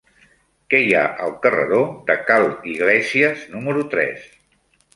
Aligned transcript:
Què 0.73 0.79
hi 0.85 0.95
ha 0.99 1.03
al 1.25 1.35
carreró 1.43 1.83
de 2.09 2.17
Ca 2.31 2.39
l'Iglésies 2.47 3.47
número 3.55 3.87
tres? 3.95 4.29